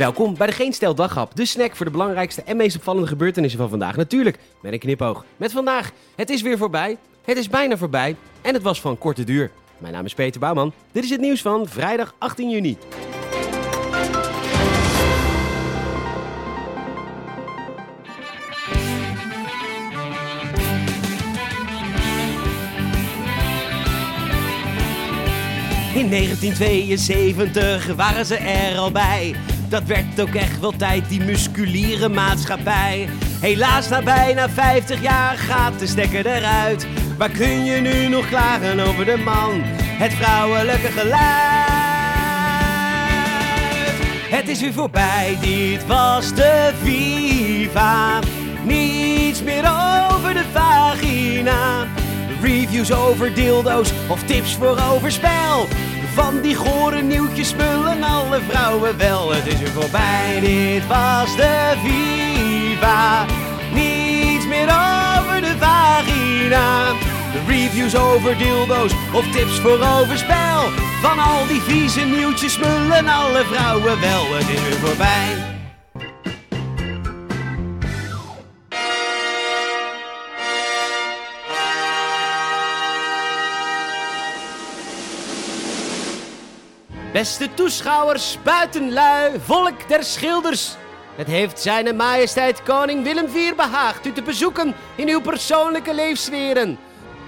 [0.00, 3.60] Welkom bij de Geen Stel Daghap, de snack voor de belangrijkste en meest opvallende gebeurtenissen
[3.60, 3.96] van vandaag.
[3.96, 5.24] Natuurlijk met een knipoog.
[5.36, 9.24] Met vandaag, het is weer voorbij, het is bijna voorbij en het was van korte
[9.24, 9.50] duur.
[9.78, 10.72] Mijn naam is Peter Bouwman.
[10.92, 12.78] Dit is het nieuws van vrijdag 18 juni.
[25.94, 29.34] In 1972 waren ze er al bij.
[29.70, 33.08] Dat werd ook echt wel tijd, die musculiere maatschappij.
[33.40, 36.86] Helaas, na bijna 50 jaar gaat de stekker eruit.
[37.18, 39.60] Waar kun je nu nog klagen over de man?
[39.74, 41.68] Het vrouwelijke geluid.
[44.30, 48.18] Het is weer voorbij, dit was de Viva.
[48.64, 49.64] Niets meer
[50.12, 51.86] over de vagina.
[52.42, 55.66] Reviews over dildo's of tips voor overspel.
[56.14, 59.32] Van die gore nieuwtjes spullen alle vrouwen wel.
[59.32, 63.26] Het is weer voorbij, dit was de Viva.
[63.72, 66.88] Niets meer over de vagina.
[67.32, 70.60] De reviews over dildo's of tips voor overspel.
[71.00, 74.34] Van al die vieze nieuwtjes smullen alle vrouwen wel.
[74.34, 75.59] Het is weer voorbij.
[87.12, 90.76] Beste toeschouwers, buitenlui, volk der schilders.
[91.16, 96.78] Het heeft zijn majesteit koning Willem IV behaagd u te bezoeken in uw persoonlijke leefsferen.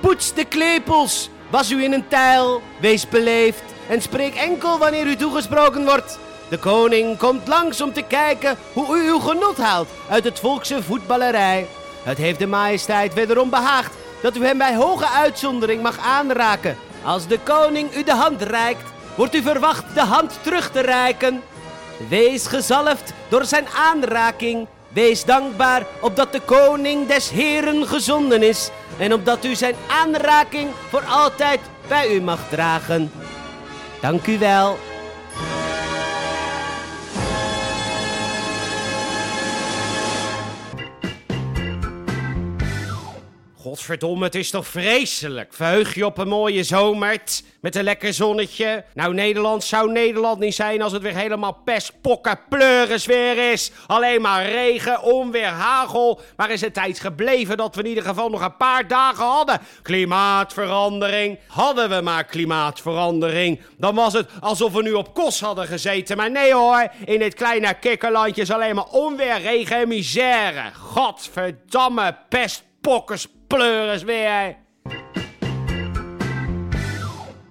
[0.00, 5.16] Poets de klepels, was u in een tijl, wees beleefd en spreek enkel wanneer u
[5.16, 6.18] toegesproken wordt.
[6.48, 10.82] De koning komt langs om te kijken hoe u uw genot haalt uit het volkse
[10.82, 11.66] voetballerij.
[12.02, 16.76] Het heeft de majesteit wederom behaagd dat u hem bij hoge uitzondering mag aanraken.
[17.04, 18.82] Als de koning u de hand reikt,
[19.14, 21.42] wordt u verwacht de hand terug te reiken.
[22.08, 24.66] Wees gezalfd door zijn aanraking.
[24.88, 28.70] Wees dankbaar opdat de koning des heren gezonden is.
[28.98, 33.12] En opdat u zijn aanraking voor altijd bij u mag dragen.
[34.00, 34.78] Dank u wel.
[43.60, 45.54] Godverdomme, het is toch vreselijk.
[45.54, 48.84] Verheug je op een mooie zomert met een lekker zonnetje.
[48.94, 53.72] Nou, Nederland zou Nederland niet zijn als het weer helemaal pest, pokken, pleuris weer is.
[53.86, 56.20] Alleen maar regen, onweer, hagel.
[56.36, 59.60] Maar is het tijd gebleven dat we in ieder geval nog een paar dagen hadden.
[59.82, 61.38] Klimaatverandering.
[61.46, 63.60] Hadden we maar klimaatverandering.
[63.76, 66.16] Dan was het alsof we nu op kos hadden gezeten.
[66.16, 70.70] Maar nee hoor, in dit kleine kikkerlandje is alleen maar onweer, regen en misère.
[70.74, 73.26] Godverdamme, pest, pokkers,
[73.56, 74.56] pleuris weer.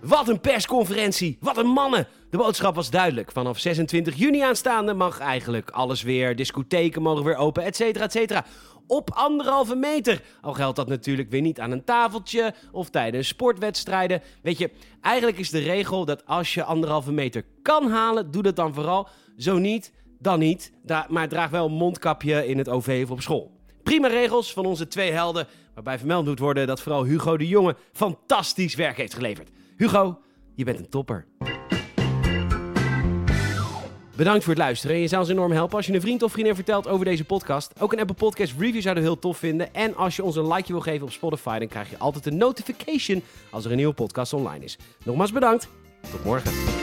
[0.00, 2.08] Wat een persconferentie, wat een mannen.
[2.30, 3.32] De boodschap was duidelijk.
[3.32, 6.36] Vanaf 26 juni aanstaande mag eigenlijk alles weer.
[6.36, 8.44] Discotheken mogen weer open, et cetera, et cetera.
[8.86, 10.22] Op anderhalve meter.
[10.40, 14.22] Al geldt dat natuurlijk weer niet aan een tafeltje of tijdens sportwedstrijden.
[14.42, 14.70] Weet je,
[15.00, 19.08] eigenlijk is de regel dat als je anderhalve meter kan halen, doe dat dan vooral.
[19.36, 20.72] Zo niet, dan niet.
[21.08, 23.57] Maar draag wel een mondkapje in het OV of op school.
[23.88, 27.76] Prima regels van onze twee helden, waarbij vermeld moet worden dat vooral Hugo de Jonge
[27.92, 29.48] fantastisch werk heeft geleverd.
[29.76, 30.18] Hugo,
[30.54, 31.26] je bent een topper.
[34.16, 34.96] Bedankt voor het luisteren.
[34.96, 37.24] En je zou ons enorm helpen als je een vriend of vriendin vertelt over deze
[37.24, 37.72] podcast.
[37.80, 39.74] Ook een Apple Podcast review zouden we heel tof vinden.
[39.74, 42.36] En als je ons een likeje wil geven op Spotify, dan krijg je altijd een
[42.36, 44.78] notification als er een nieuwe podcast online is.
[45.04, 45.68] Nogmaals bedankt.
[46.10, 46.77] Tot morgen.